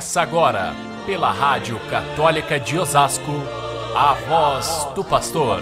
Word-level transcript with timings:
Começa 0.00 0.22
agora, 0.22 0.72
pela 1.04 1.30
Rádio 1.30 1.78
Católica 1.90 2.58
de 2.58 2.78
Osasco, 2.78 3.32
a 3.94 4.14
voz 4.14 4.88
do 4.94 5.04
pastor, 5.04 5.60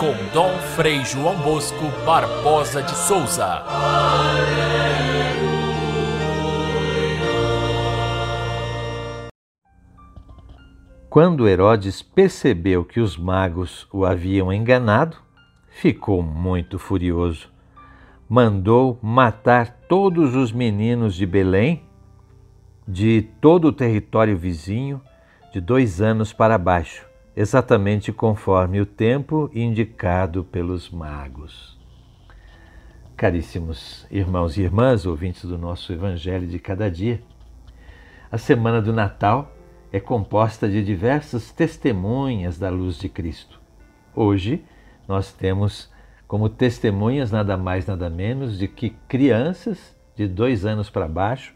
com 0.00 0.14
Dom 0.32 0.56
Frei 0.74 1.04
João 1.04 1.36
Bosco 1.36 1.84
Barbosa 2.06 2.82
de 2.82 2.96
Souza. 2.96 3.62
Quando 11.10 11.46
Herodes 11.46 12.00
percebeu 12.00 12.86
que 12.86 13.00
os 13.00 13.18
magos 13.18 13.86
o 13.92 14.06
haviam 14.06 14.50
enganado, 14.50 15.18
ficou 15.68 16.22
muito 16.22 16.78
furioso. 16.78 17.50
Mandou 18.26 18.98
matar 19.02 19.68
todos 19.86 20.34
os 20.34 20.52
meninos 20.52 21.14
de 21.14 21.26
Belém 21.26 21.86
de 22.90 23.20
todo 23.38 23.66
o 23.66 23.72
território 23.72 24.34
vizinho 24.34 24.98
de 25.52 25.60
dois 25.60 26.00
anos 26.00 26.32
para 26.32 26.56
baixo, 26.56 27.06
exatamente 27.36 28.14
conforme 28.14 28.80
o 28.80 28.86
tempo 28.86 29.50
indicado 29.52 30.42
pelos 30.42 30.88
magos. 30.88 31.78
Caríssimos 33.14 34.06
irmãos 34.10 34.56
e 34.56 34.62
irmãs, 34.62 35.04
ouvintes 35.04 35.44
do 35.44 35.58
nosso 35.58 35.92
Evangelho 35.92 36.46
de 36.46 36.58
cada 36.58 36.90
dia, 36.90 37.22
a 38.32 38.38
semana 38.38 38.80
do 38.80 38.92
Natal 38.92 39.52
é 39.92 40.00
composta 40.00 40.66
de 40.66 40.82
diversas 40.82 41.52
testemunhas 41.52 42.58
da 42.58 42.70
luz 42.70 42.98
de 42.98 43.10
Cristo. 43.10 43.60
Hoje, 44.14 44.64
nós 45.06 45.30
temos 45.30 45.92
como 46.26 46.48
testemunhas 46.48 47.30
nada 47.30 47.54
mais, 47.54 47.84
nada 47.84 48.08
menos 48.08 48.58
de 48.58 48.66
que 48.66 48.96
crianças 49.06 49.94
de 50.16 50.26
dois 50.26 50.64
anos 50.64 50.88
para 50.88 51.06
baixo 51.06 51.52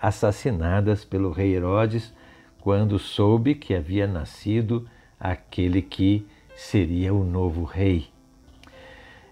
assassinadas 0.00 1.04
pelo 1.04 1.30
rei 1.30 1.54
Herodes 1.54 2.12
quando 2.60 2.98
soube 2.98 3.54
que 3.54 3.74
havia 3.74 4.06
nascido 4.06 4.88
aquele 5.18 5.82
que 5.82 6.26
seria 6.54 7.14
o 7.14 7.24
novo 7.24 7.64
rei. 7.64 8.08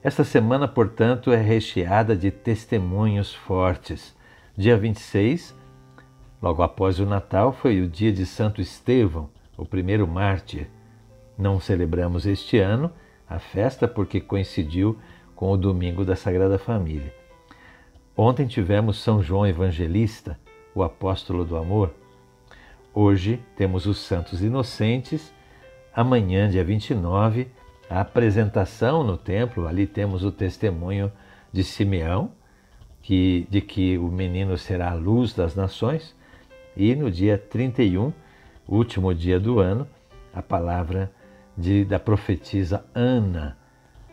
Esta 0.03 0.23
semana, 0.23 0.69
portanto, 0.69 1.33
é 1.33 1.41
recheada 1.41 2.17
de 2.17 2.31
testemunhos 2.31 3.35
fortes. 3.35 4.17
Dia 4.57 4.77
26, 4.77 5.55
logo 6.41 6.63
após 6.63 7.01
o 7.01 7.07
Natal, 7.07 7.53
foi 7.53 7.81
o 7.81 7.89
dia 7.89 8.13
de 8.13 8.25
Santo 8.25 8.61
Estevão, 8.61 9.29
o 9.57 9.65
primeiro 9.65 10.07
mártir. 10.07 10.69
Não 11.37 11.59
celebramos 11.59 12.25
este 12.25 12.59
ano 12.59 12.93
a 13.29 13.39
festa 13.39 13.89
porque 13.89 14.21
coincidiu 14.21 14.97
com 15.35 15.51
o 15.51 15.57
domingo 15.57 16.05
da 16.05 16.15
Sagrada 16.15 16.59
Família. 16.59 17.13
Ontem 18.17 18.47
tivemos 18.47 19.03
São 19.03 19.23
João 19.23 19.47
Evangelista, 19.47 20.39
o 20.77 20.83
apóstolo 20.83 21.43
do 21.43 21.57
amor. 21.57 21.93
Hoje 22.93 23.43
temos 23.57 23.87
os 23.87 23.97
santos 23.99 24.43
inocentes. 24.43 25.33
Amanhã, 25.95 26.51
dia 26.51 26.63
29, 26.63 27.49
a 27.89 28.03
apresentação 28.03 29.03
no 29.03 29.17
templo. 29.17 29.67
Ali 29.67 29.87
temos 29.87 30.23
o 30.23 30.31
testemunho 30.31 31.11
de 31.51 31.65
Simeão, 31.65 32.31
que, 33.01 33.47
de 33.49 33.63
que 33.63 33.97
o 33.97 34.09
menino 34.09 34.59
será 34.59 34.91
a 34.91 34.95
luz 34.95 35.33
das 35.33 35.57
nações. 35.57 36.15
E 36.77 36.95
no 36.95 37.11
dia 37.11 37.39
31, 37.39 38.13
último 38.69 39.15
dia 39.15 39.41
do 39.41 39.59
ano, 39.59 39.89
a 40.35 40.43
palavra 40.43 41.11
de, 41.57 41.87
da 41.87 41.99
profetisa 41.99 42.85
Ana, 42.95 43.57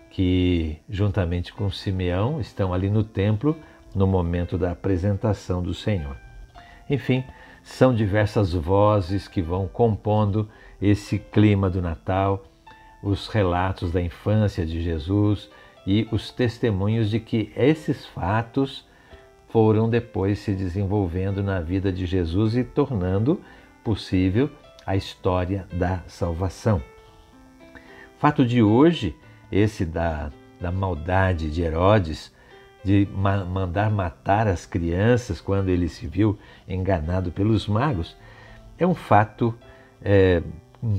que 0.09 0.78
juntamente 0.89 1.52
com 1.52 1.69
Simeão 1.69 2.39
estão 2.39 2.73
ali 2.73 2.89
no 2.89 3.03
templo 3.03 3.58
no 3.94 4.08
momento 4.08 4.58
da 4.58 4.72
apresentação 4.72 5.61
do 5.61 5.73
Senhor. 5.73 6.16
Enfim, 6.89 7.23
são 7.64 7.94
diversas 7.94 8.53
vozes 8.53 9.28
que 9.28 9.42
vão 9.42 9.67
compondo 9.67 10.50
esse 10.81 11.17
clima 11.17 11.70
do 11.70 11.81
Natal, 11.81 12.44
os 13.02 13.28
relatos 13.28 13.91
da 13.91 14.02
infância 14.02 14.66
de 14.66 14.81
Jesus 14.81 15.50
e 15.85 16.08
os 16.12 16.31
testemunhos 16.31 17.09
de 17.09 17.19
que 17.19 17.52
esses 17.56 18.06
fatos 18.06 18.85
foram 19.50 19.90
depois 19.90 20.40
se 20.40 20.53
desenvolvendo 20.53 21.44
na 21.44 21.62
vida 21.62 21.91
de 21.91 22.06
Jesus 22.06 22.56
e 22.58 22.63
tornando 22.63 23.40
possível 23.84 24.50
a 24.85 24.96
história 24.96 25.68
da 25.72 26.00
salvação. 26.08 26.81
Fato 28.18 28.46
de 28.46 28.63
hoje, 28.63 29.16
esse 29.52 29.85
da, 29.85 30.31
da 30.59 30.72
maldade 30.72 31.52
de 31.52 31.62
Herodes, 31.62 32.33
de 32.84 33.08
ma 33.14 33.44
mandar 33.46 33.90
matar 33.90 34.48
as 34.48 34.66
crianças 34.66 35.40
quando 35.40 35.70
ele 35.70 35.88
se 35.88 36.08
viu 36.08 36.38
enganado 36.68 37.32
pelos 37.32 37.68
magos, 37.68 38.16
é 38.78 38.86
um 38.86 38.94
fato 38.94 39.56
é, 40.02 40.42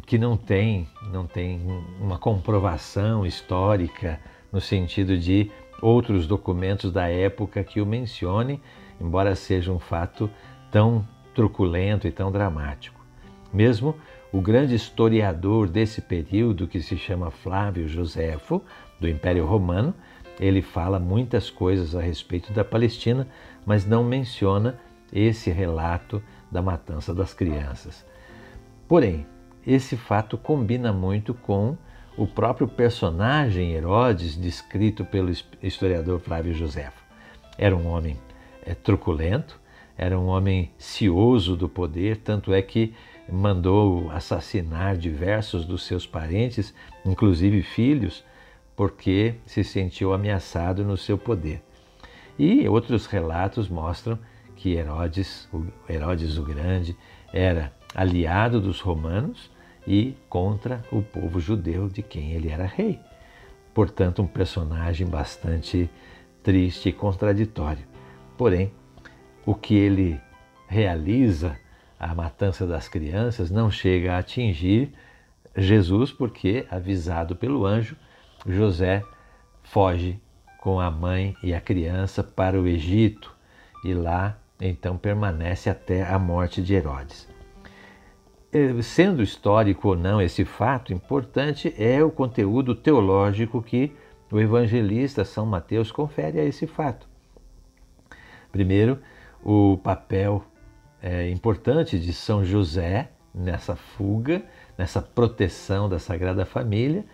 que 0.06 0.17
não 0.17 0.37
tem, 0.37 0.89
não 1.12 1.27
tem 1.27 1.61
uma 2.00 2.19
comprovação 2.19 3.27
histórica 3.27 4.19
no 4.50 4.61
sentido 4.61 5.19
de 5.19 5.50
outros 5.83 6.27
documentos 6.27 6.91
da 6.91 7.09
época 7.09 7.62
que 7.62 7.81
o 7.81 7.87
mencionem, 7.87 8.61
embora 9.01 9.34
seja 9.34 9.71
um 9.71 9.78
fato 9.78 10.31
tão 10.71 11.06
truculento 11.34 12.06
e 12.06 12.12
tão 12.12 12.33
dramático. 12.33 13.05
Mesmo 13.53 13.95
o 14.33 14.41
grande 14.41 14.75
historiador 14.75 15.69
desse 15.69 16.01
período, 16.01 16.66
que 16.66 16.81
se 16.81 16.97
chama 16.97 17.31
Flávio 17.31 17.87
Joséfo, 17.87 18.62
do 18.99 19.09
Império 19.09 19.45
Romano, 19.45 19.95
ele 20.39 20.62
fala 20.62 20.99
muitas 20.99 21.50
coisas 21.50 21.95
a 21.95 22.00
respeito 22.00 22.53
da 22.53 22.65
Palestina, 22.65 23.27
mas 23.65 23.87
não 23.87 24.03
menciona 24.03 24.78
esse 25.12 25.50
relato 25.50 26.22
da 26.50 26.61
matança 26.61 27.15
das 27.15 27.33
crianças. 27.33 28.05
Porém, 28.89 29.27
esse 29.67 29.97
fato 29.97 30.37
combina 30.37 30.93
muito 30.93 31.33
com 31.33 31.77
o 32.17 32.27
próprio 32.27 32.69
personagem 32.69 33.72
Herodes, 33.72 34.37
descrito 34.41 35.05
pelo 35.05 35.33
historiador 35.62 36.21
Flávio 36.21 36.55
Josefo. 36.55 37.03
Era 37.56 37.75
um 37.75 37.87
homem 37.87 38.16
é, 38.65 38.75
truculento, 38.75 39.61
era 39.97 40.19
um 40.19 40.27
homem 40.27 40.71
cioso 40.77 41.56
do 41.56 41.69
poder, 41.69 42.19
tanto 42.19 42.53
é 42.53 42.61
que 42.61 42.95
mandou 43.28 44.11
assassinar 44.11 44.97
diversos 44.97 45.65
dos 45.65 45.84
seus 45.84 46.06
parentes, 46.06 46.75
inclusive 47.05 47.62
filhos, 47.62 48.25
porque 48.76 49.36
se 49.46 49.62
sentiu 49.62 50.12
ameaçado 50.12 50.84
no 50.84 50.96
seu 50.96 51.16
poder. 51.16 51.62
E 52.38 52.68
outros 52.68 53.06
relatos 53.06 53.68
mostram 53.68 54.18
que 54.56 54.74
Herodes, 54.74 55.48
o 55.52 55.64
Herodes 55.88 56.36
o 56.38 56.42
Grande, 56.42 56.96
era 57.32 57.72
aliado 57.94 58.60
dos 58.60 58.80
romanos 58.80 59.50
e 59.86 60.16
contra 60.28 60.82
o 60.90 61.02
povo 61.02 61.38
judeu 61.38 61.88
de 61.88 62.02
quem 62.02 62.32
ele 62.32 62.48
era 62.48 62.66
rei. 62.66 62.98
Portanto, 63.72 64.22
um 64.22 64.26
personagem 64.26 65.06
bastante 65.06 65.91
triste 66.42 66.88
e 66.88 66.92
contraditório. 66.92 67.84
Porém, 68.36 68.72
o 69.46 69.54
que 69.54 69.74
ele 69.74 70.20
realiza, 70.66 71.56
a 71.98 72.14
matança 72.14 72.66
das 72.66 72.88
crianças, 72.88 73.50
não 73.50 73.70
chega 73.70 74.14
a 74.14 74.18
atingir 74.18 74.92
Jesus, 75.56 76.12
porque, 76.12 76.66
avisado 76.70 77.36
pelo 77.36 77.64
anjo, 77.64 77.96
José 78.47 79.03
foge 79.62 80.21
com 80.59 80.81
a 80.81 80.91
mãe 80.91 81.37
e 81.43 81.55
a 81.55 81.60
criança 81.60 82.22
para 82.22 82.60
o 82.60 82.66
Egito 82.66 83.34
e 83.84 83.93
lá 83.93 84.38
então 84.60 84.97
permanece 84.97 85.69
até 85.69 86.03
a 86.03 86.19
morte 86.19 86.62
de 86.62 86.75
Herodes. 86.75 87.28
É, 88.53 88.81
sendo 88.83 89.22
histórico 89.22 89.88
ou 89.88 89.97
não 89.97 90.22
esse 90.22 90.44
fato, 90.44 90.93
importante 90.93 91.75
é 91.77 92.03
o 92.03 92.10
conteúdo 92.10 92.75
teológico 92.75 93.60
que 93.60 93.93
o 94.31 94.41
evangelista 94.41 95.25
São 95.25 95.44
Mateus 95.44 95.91
confere 95.91 96.38
a 96.41 96.44
esse 96.44 96.66
fato. 96.66 97.09
Primeiro, 98.50 98.99
o 99.43 99.77
papel 99.83 100.45
é, 101.03 101.28
importante 101.30 101.98
de 101.98 102.13
São 102.13 102.45
José 102.45 103.10
nessa 103.34 103.74
fuga, 103.74 104.42
nessa 104.78 105.03
proteção 105.03 105.89
da 105.89 105.98
Sagrada 105.98 106.47
Família, 106.47 107.04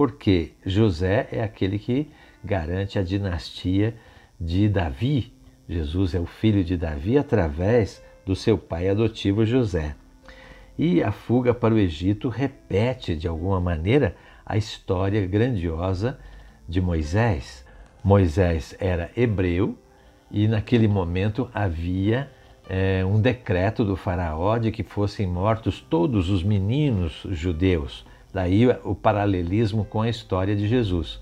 porque 0.00 0.52
José 0.64 1.28
é 1.30 1.42
aquele 1.42 1.78
que 1.78 2.08
garante 2.42 2.98
a 2.98 3.02
dinastia 3.02 3.94
de 4.40 4.66
Davi. 4.66 5.30
Jesus 5.68 6.14
é 6.14 6.18
o 6.18 6.24
filho 6.24 6.64
de 6.64 6.74
Davi 6.74 7.18
através 7.18 8.02
do 8.24 8.34
seu 8.34 8.56
pai 8.56 8.88
adotivo 8.88 9.44
José. 9.44 9.94
E 10.78 11.02
a 11.02 11.12
fuga 11.12 11.52
para 11.52 11.74
o 11.74 11.78
Egito 11.78 12.30
repete, 12.30 13.14
de 13.14 13.28
alguma 13.28 13.60
maneira, 13.60 14.16
a 14.46 14.56
história 14.56 15.26
grandiosa 15.26 16.18
de 16.66 16.80
Moisés. 16.80 17.62
Moisés 18.02 18.74
era 18.80 19.10
hebreu 19.14 19.76
e, 20.30 20.48
naquele 20.48 20.88
momento, 20.88 21.50
havia 21.52 22.30
é, 22.70 23.04
um 23.04 23.20
decreto 23.20 23.84
do 23.84 23.96
Faraó 23.96 24.56
de 24.56 24.72
que 24.72 24.82
fossem 24.82 25.26
mortos 25.26 25.78
todos 25.78 26.30
os 26.30 26.42
meninos 26.42 27.26
judeus. 27.28 28.08
Daí 28.32 28.66
o 28.84 28.94
paralelismo 28.94 29.84
com 29.84 30.02
a 30.02 30.08
história 30.08 30.54
de 30.54 30.68
Jesus. 30.68 31.20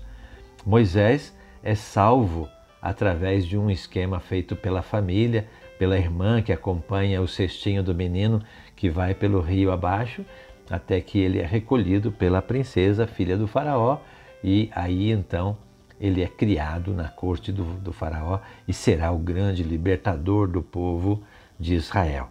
Moisés 0.65 1.35
é 1.63 1.75
salvo 1.75 2.47
através 2.81 3.45
de 3.45 3.57
um 3.57 3.69
esquema 3.69 4.19
feito 4.19 4.55
pela 4.55 4.81
família 4.81 5.47
pela 5.79 5.97
irmã 5.97 6.41
que 6.41 6.51
acompanha 6.51 7.21
o 7.21 7.27
cestinho 7.27 7.81
do 7.81 7.95
menino 7.95 8.43
que 8.75 8.89
vai 8.89 9.15
pelo 9.15 9.39
rio 9.39 9.71
abaixo, 9.71 10.25
até 10.69 10.99
que 10.99 11.17
ele 11.17 11.39
é 11.39 11.45
recolhido 11.45 12.11
pela 12.11 12.41
princesa, 12.41 13.07
filha 13.07 13.37
do 13.37 13.47
faraó, 13.47 13.97
e 14.43 14.69
aí 14.75 15.09
então 15.09 15.57
ele 15.99 16.21
é 16.21 16.27
criado 16.27 16.93
na 16.93 17.07
corte 17.07 17.51
do, 17.51 17.63
do 17.63 17.93
faraó 17.93 18.39
e 18.67 18.73
será 18.73 19.11
o 19.11 19.17
grande 19.17 19.63
libertador 19.63 20.49
do 20.49 20.61
povo 20.61 21.23
de 21.57 21.75
Israel. 21.75 22.29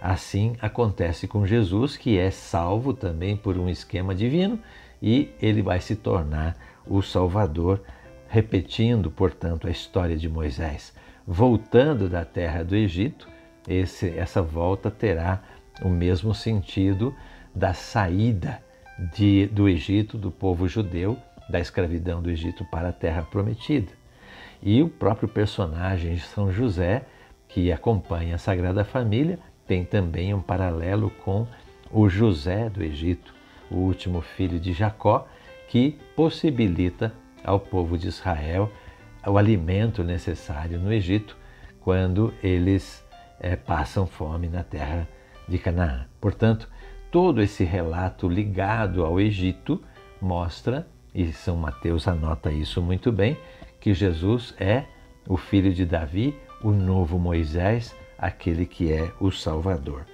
Assim 0.00 0.56
acontece 0.60 1.26
com 1.26 1.46
Jesus, 1.46 1.96
que 1.96 2.18
é 2.18 2.30
salvo 2.30 2.92
também 2.92 3.36
por 3.36 3.58
um 3.58 3.68
esquema 3.68 4.14
divino, 4.14 4.58
e 5.02 5.30
ele 5.40 5.62
vai 5.62 5.80
se 5.80 5.96
tornar 5.96 6.56
o 6.86 7.02
Salvador, 7.02 7.82
repetindo, 8.28 9.10
portanto, 9.10 9.66
a 9.66 9.70
história 9.70 10.16
de 10.16 10.28
Moisés. 10.28 10.94
Voltando 11.26 12.08
da 12.08 12.24
terra 12.24 12.62
do 12.62 12.76
Egito, 12.76 13.28
esse, 13.66 14.08
essa 14.16 14.40
volta 14.40 14.90
terá 14.90 15.42
o 15.82 15.88
mesmo 15.88 16.34
sentido 16.34 17.14
da 17.54 17.74
saída 17.74 18.62
de, 19.14 19.46
do 19.46 19.68
Egito, 19.68 20.16
do 20.16 20.30
povo 20.30 20.68
judeu, 20.68 21.18
da 21.48 21.58
escravidão 21.58 22.22
do 22.22 22.30
Egito 22.30 22.64
para 22.64 22.90
a 22.90 22.92
terra 22.92 23.22
prometida. 23.22 23.92
E 24.62 24.82
o 24.82 24.88
próprio 24.88 25.28
personagem 25.28 26.14
de 26.14 26.20
São 26.20 26.52
José, 26.52 27.04
que 27.46 27.72
acompanha 27.72 28.34
a 28.34 28.38
Sagrada 28.38 28.84
Família, 28.84 29.38
tem 29.68 29.84
também 29.84 30.32
um 30.32 30.40
paralelo 30.40 31.10
com 31.24 31.46
o 31.92 32.08
José 32.08 32.70
do 32.70 32.82
Egito, 32.82 33.34
o 33.70 33.76
último 33.76 34.22
filho 34.22 34.58
de 34.58 34.72
Jacó, 34.72 35.28
que 35.68 35.98
possibilita 36.16 37.12
ao 37.44 37.60
povo 37.60 37.98
de 37.98 38.08
Israel 38.08 38.72
o 39.26 39.36
alimento 39.36 40.02
necessário 40.02 40.80
no 40.80 40.90
Egito 40.90 41.36
quando 41.80 42.32
eles 42.42 43.06
é, 43.38 43.54
passam 43.56 44.06
fome 44.06 44.48
na 44.48 44.64
terra 44.64 45.06
de 45.46 45.58
Canaã. 45.58 46.06
Portanto, 46.18 46.68
todo 47.10 47.42
esse 47.42 47.62
relato 47.62 48.26
ligado 48.26 49.04
ao 49.04 49.20
Egito 49.20 49.82
mostra, 50.20 50.86
e 51.14 51.30
São 51.32 51.56
Mateus 51.56 52.08
anota 52.08 52.50
isso 52.50 52.80
muito 52.80 53.12
bem, 53.12 53.36
que 53.80 53.92
Jesus 53.92 54.54
é 54.58 54.84
o 55.26 55.36
filho 55.36 55.74
de 55.74 55.84
Davi, 55.84 56.34
o 56.62 56.70
novo 56.70 57.18
Moisés, 57.18 57.94
aquele 58.18 58.66
que 58.66 58.92
é 58.92 59.12
o 59.20 59.30
Salvador. 59.30 60.04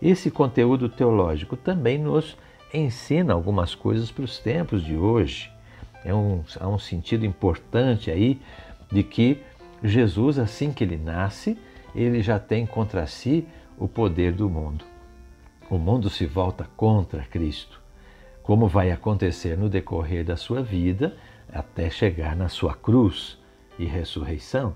Esse 0.00 0.30
conteúdo 0.30 0.88
teológico 0.88 1.56
também 1.56 1.96
nos 1.96 2.36
ensina 2.74 3.32
algumas 3.32 3.74
coisas 3.74 4.10
para 4.10 4.24
os 4.24 4.38
tempos 4.38 4.84
de 4.84 4.96
hoje. 4.96 5.50
É 6.04 6.12
um, 6.12 6.42
há 6.58 6.68
um 6.68 6.78
sentido 6.78 7.24
importante 7.24 8.10
aí 8.10 8.40
de 8.90 9.04
que 9.04 9.40
Jesus, 9.82 10.38
assim 10.38 10.72
que 10.72 10.82
ele 10.82 10.96
nasce, 10.96 11.56
ele 11.94 12.20
já 12.22 12.38
tem 12.38 12.66
contra 12.66 13.06
si 13.06 13.46
o 13.78 13.86
poder 13.86 14.32
do 14.32 14.48
mundo. 14.48 14.84
O 15.70 15.78
mundo 15.78 16.10
se 16.10 16.26
volta 16.26 16.68
contra 16.76 17.22
Cristo, 17.24 17.80
como 18.42 18.66
vai 18.66 18.90
acontecer 18.90 19.56
no 19.56 19.68
decorrer 19.68 20.24
da 20.24 20.36
sua 20.36 20.62
vida 20.62 21.16
até 21.52 21.90
chegar 21.90 22.34
na 22.34 22.48
sua 22.48 22.74
cruz 22.74 23.38
e 23.78 23.84
ressurreição. 23.84 24.74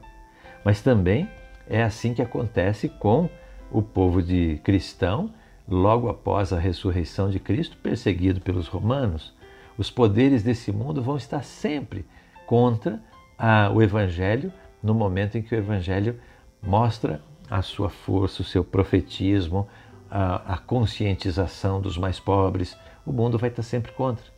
Mas 0.64 0.80
também 0.80 1.28
é 1.68 1.82
assim 1.82 2.14
que 2.14 2.22
acontece 2.22 2.88
com 2.88 3.28
o 3.70 3.82
povo 3.82 4.22
de 4.22 4.60
cristão, 4.62 5.32
logo 5.68 6.08
após 6.08 6.52
a 6.52 6.58
ressurreição 6.58 7.28
de 7.28 7.40
Cristo, 7.40 7.76
perseguido 7.78 8.40
pelos 8.40 8.68
romanos. 8.68 9.34
Os 9.76 9.90
poderes 9.90 10.42
desse 10.42 10.72
mundo 10.72 11.02
vão 11.02 11.16
estar 11.16 11.42
sempre 11.42 12.06
contra 12.46 13.02
a, 13.36 13.70
o 13.70 13.82
Evangelho 13.82 14.52
no 14.82 14.94
momento 14.94 15.36
em 15.36 15.42
que 15.42 15.54
o 15.54 15.58
Evangelho 15.58 16.18
mostra 16.62 17.20
a 17.50 17.60
sua 17.62 17.90
força, 17.90 18.42
o 18.42 18.44
seu 18.44 18.64
profetismo, 18.64 19.68
a, 20.10 20.54
a 20.54 20.58
conscientização 20.58 21.80
dos 21.80 21.98
mais 21.98 22.20
pobres. 22.20 22.76
O 23.04 23.12
mundo 23.12 23.38
vai 23.38 23.50
estar 23.50 23.62
sempre 23.62 23.92
contra. 23.92 24.35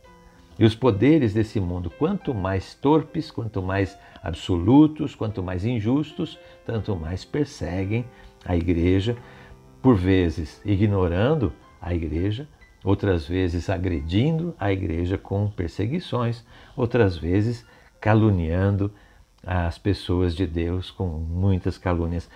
E 0.59 0.65
os 0.65 0.75
poderes 0.75 1.33
desse 1.33 1.57
mundo, 1.57 1.89
quanto 1.89 2.33
mais 2.33 2.75
torpes, 2.75 3.31
quanto 3.31 3.63
mais 3.63 3.97
absolutos, 4.21 5.15
quanto 5.15 5.41
mais 5.41 5.63
injustos, 5.63 6.37
tanto 6.65 6.97
mais 6.97 7.23
perseguem 7.23 8.03
a 8.43 8.57
igreja, 8.57 9.15
por 9.81 9.95
vezes 9.95 10.61
ignorando 10.65 11.53
a 11.81 11.93
igreja, 11.95 12.45
outras 12.83 13.25
vezes 13.25 13.69
agredindo 13.69 14.53
a 14.59 14.69
igreja 14.69 15.17
com 15.17 15.49
perseguições, 15.49 16.43
outras 16.75 17.17
vezes 17.17 17.65
caluniando 18.01 18.91
as 19.45 19.77
pessoas 19.77 20.35
de 20.35 20.45
Deus 20.45 20.91
com 20.91 21.07
muitas 21.07 21.77
calúnias. 21.77 22.29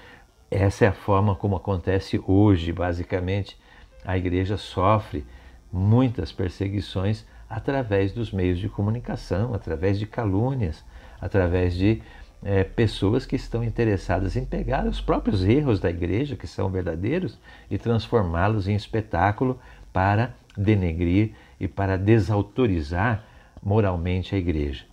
Essa 0.50 0.86
é 0.86 0.88
a 0.88 0.94
forma 0.94 1.36
como 1.36 1.58
acontece 1.58 2.22
hoje, 2.26 2.72
basicamente. 2.72 3.58
A 4.06 4.18
igreja 4.18 4.56
sofre 4.56 5.26
muitas 5.70 6.32
perseguições 6.32 7.26
através 7.56 8.12
dos 8.12 8.32
meios 8.32 8.58
de 8.58 8.68
comunicação, 8.68 9.54
através 9.54 10.00
de 10.00 10.08
calúnias, 10.08 10.84
através 11.22 11.76
de 11.76 12.02
é, 12.44 12.64
pessoas 12.64 13.28
que 13.28 13.36
estão 13.36 13.64
interessadas 13.64 14.36
em 14.36 14.44
pegar 14.44 14.88
os 14.88 15.00
próprios 15.00 15.44
erros 15.44 15.80
da 15.80 15.88
igreja, 15.88 16.36
que 16.36 16.48
são 16.48 16.70
verdadeiros, 16.70 17.38
e 17.70 17.78
transformá-los 17.78 18.68
em 18.68 18.76
espetáculo 18.76 19.60
para 19.94 20.34
denegrir 20.58 21.34
e 21.60 21.68
para 21.68 21.96
desautorizar 21.96 23.24
moralmente 23.62 24.34
a 24.34 24.38
igreja. 24.40 24.86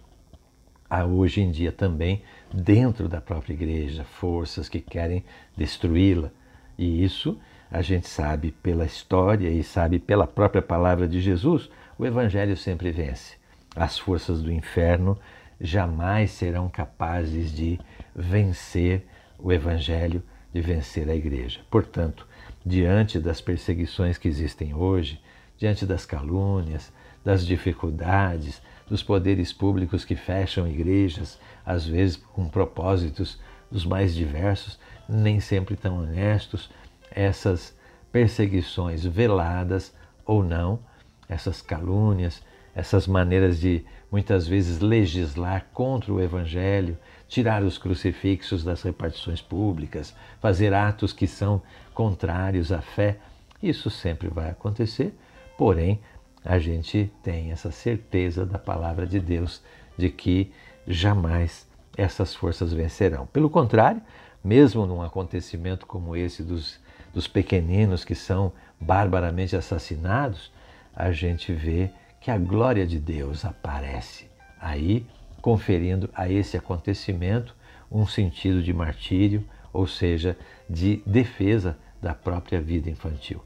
Há 0.89 1.07
hoje 1.07 1.41
em 1.41 1.51
dia 1.51 1.73
também, 1.73 2.23
dentro 2.53 3.09
da 3.09 3.23
própria 3.23 3.55
igreja, 3.55 4.05
forças 4.05 4.69
que 4.69 4.81
querem 4.81 5.25
destruí-la. 5.57 6.31
E 6.77 7.03
isso 7.03 7.39
a 7.71 7.81
gente 7.81 8.07
sabe 8.07 8.51
pela 8.51 8.85
história 8.85 9.49
e 9.49 9.63
sabe 9.63 9.99
pela 9.99 10.27
própria 10.27 10.61
palavra 10.61 11.09
de 11.09 11.21
Jesus, 11.21 11.71
o 12.01 12.07
Evangelho 12.07 12.57
sempre 12.57 12.91
vence. 12.91 13.35
As 13.77 13.99
forças 13.99 14.41
do 14.41 14.51
inferno 14.51 15.19
jamais 15.61 16.31
serão 16.31 16.67
capazes 16.67 17.53
de 17.53 17.79
vencer 18.17 19.07
o 19.39 19.53
Evangelho, 19.53 20.23
de 20.51 20.63
vencer 20.63 21.11
a 21.11 21.15
igreja. 21.15 21.61
Portanto, 21.71 22.27
diante 22.65 23.21
das 23.21 23.43
perseguições 23.43 24.17
que 24.17 24.29
existem 24.29 24.75
hoje, 24.75 25.21
diante 25.59 25.85
das 25.85 26.07
calúnias, 26.07 26.91
das 27.23 27.47
dificuldades, 27.47 28.63
dos 28.89 29.03
poderes 29.03 29.53
públicos 29.53 30.03
que 30.03 30.17
fecham 30.17 30.67
igrejas, 30.67 31.39
às 31.67 31.87
vezes 31.87 32.17
com 32.17 32.49
propósitos 32.49 33.39
dos 33.71 33.85
mais 33.85 34.15
diversos, 34.15 34.79
nem 35.07 35.39
sempre 35.39 35.77
tão 35.77 35.99
honestos, 35.99 36.71
essas 37.11 37.77
perseguições 38.11 39.05
veladas 39.05 39.95
ou 40.25 40.43
não 40.43 40.89
essas 41.31 41.63
calúnias, 41.63 42.43
essas 42.75 43.07
maneiras 43.07 43.61
de 43.61 43.85
muitas 44.11 44.49
vezes 44.49 44.81
legislar 44.81 45.67
contra 45.73 46.13
o 46.13 46.21
Evangelho, 46.21 46.99
tirar 47.29 47.63
os 47.63 47.79
crucifixos 47.79 48.65
das 48.65 48.83
repartições 48.83 49.41
públicas, 49.41 50.15
fazer 50.41 50.75
atos 50.75 51.13
que 51.13 51.29
são 51.29 51.63
contrários 51.95 52.73
à 52.73 52.83
fé. 52.83 53.19
Isso 53.63 53.89
sempre 53.89 54.29
vai 54.29 54.51
acontecer, 54.51 55.15
porém, 55.57 56.01
a 56.45 56.59
gente 56.59 57.13
tem 57.23 57.53
essa 57.53 57.71
certeza 57.71 58.45
da 58.45 58.59
palavra 58.59 59.07
de 59.07 59.21
Deus 59.21 59.63
de 59.97 60.09
que 60.11 60.53
jamais 60.87 61.69
essas 61.97 62.35
forças 62.35 62.73
vencerão. 62.73 63.27
Pelo 63.27 63.51
contrário, 63.51 64.01
mesmo 64.43 64.87
num 64.87 65.03
acontecimento 65.03 65.87
como 65.87 66.17
esse 66.17 66.43
dos, 66.43 66.81
dos 67.13 67.29
pequeninos 67.29 68.05
que 68.05 68.15
são 68.15 68.53
barbaramente 68.81 69.55
assassinados, 69.55 70.51
a 70.95 71.13
gente 71.13 71.53
vê 71.53 71.91
que 72.21 72.31
a 72.31 72.39
glória 72.39 72.87
de 72.87 72.99
Deus 72.99 73.45
aparece 73.45 74.27
aí, 74.61 75.07
conferindo 75.41 76.11
a 76.15 76.29
esse 76.29 76.57
acontecimento 76.57 77.57
um 77.91 78.07
sentido 78.07 78.63
de 78.63 78.73
martírio, 78.73 79.45
ou 79.73 79.87
seja, 79.87 80.37
de 80.69 81.03
defesa 81.07 81.79
da 82.01 82.15
própria 82.15 82.61
vida 82.61 82.91
infantil. 82.91 83.43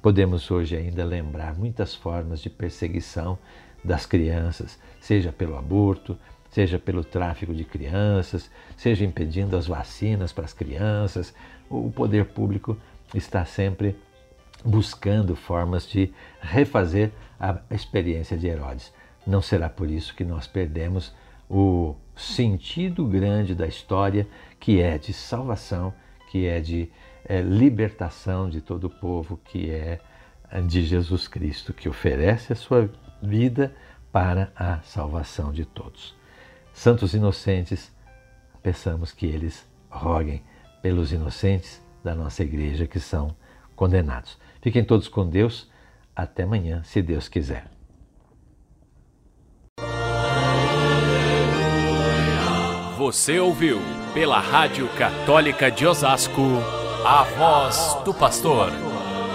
Podemos 0.00 0.50
hoje 0.50 0.76
ainda 0.76 1.04
lembrar 1.04 1.54
muitas 1.54 1.94
formas 1.94 2.40
de 2.40 2.50
perseguição 2.50 3.38
das 3.84 4.06
crianças, 4.06 4.78
seja 5.00 5.32
pelo 5.32 5.56
aborto, 5.56 6.16
seja 6.50 6.78
pelo 6.78 7.02
tráfico 7.02 7.54
de 7.54 7.64
crianças, 7.64 8.50
seja 8.76 9.04
impedindo 9.04 9.56
as 9.56 9.66
vacinas 9.66 10.32
para 10.32 10.44
as 10.44 10.52
crianças. 10.52 11.34
O 11.68 11.90
poder 11.90 12.26
público 12.26 12.76
está 13.14 13.44
sempre 13.44 13.96
buscando 14.64 15.34
formas 15.34 15.86
de 15.86 16.12
refazer 16.40 17.10
a 17.38 17.58
experiência 17.70 18.36
de 18.36 18.46
Herodes. 18.46 18.92
Não 19.26 19.42
será 19.42 19.68
por 19.68 19.90
isso 19.90 20.14
que 20.14 20.24
nós 20.24 20.46
perdemos 20.46 21.14
o 21.48 21.94
sentido 22.16 23.06
grande 23.06 23.54
da 23.54 23.66
história, 23.66 24.26
que 24.58 24.80
é 24.80 24.98
de 24.98 25.12
salvação, 25.12 25.92
que 26.30 26.46
é 26.46 26.60
de 26.60 26.90
é, 27.24 27.40
libertação 27.40 28.48
de 28.48 28.60
todo 28.60 28.84
o 28.84 28.90
povo, 28.90 29.38
que 29.44 29.70
é 29.70 30.00
de 30.66 30.84
Jesus 30.84 31.28
Cristo, 31.28 31.72
que 31.72 31.88
oferece 31.88 32.52
a 32.52 32.56
sua 32.56 32.90
vida 33.22 33.74
para 34.10 34.52
a 34.54 34.80
salvação 34.82 35.52
de 35.52 35.64
todos. 35.64 36.14
Santos 36.72 37.14
inocentes, 37.14 37.92
peçamos 38.62 39.12
que 39.12 39.26
eles 39.26 39.66
roguem 39.90 40.42
pelos 40.82 41.12
inocentes 41.12 41.82
da 42.02 42.14
nossa 42.14 42.42
igreja 42.42 42.86
que 42.86 43.00
são 43.00 43.34
condenados. 43.74 44.38
Fiquem 44.60 44.84
todos 44.84 45.08
com 45.08 45.28
Deus. 45.28 45.70
Até 46.14 46.42
amanhã, 46.42 46.82
se 46.84 47.00
Deus 47.02 47.28
quiser. 47.28 47.66
Você 52.96 53.38
ouviu 53.40 53.80
pela 54.14 54.38
Rádio 54.38 54.88
Católica 54.90 55.70
de 55.70 55.86
Osasco 55.86 56.42
a 57.04 57.24
voz 57.24 57.98
do 58.04 58.14
pastor 58.14 58.70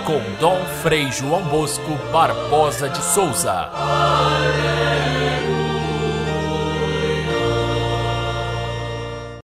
com 0.05 0.21
Dom 0.39 0.63
Frei 0.81 1.11
João 1.11 1.43
Bosco 1.43 1.91
Barbosa 2.13 2.87
de 2.87 3.03
Souza. 3.03 3.69